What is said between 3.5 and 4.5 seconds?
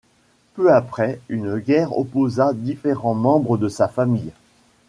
de sa famille.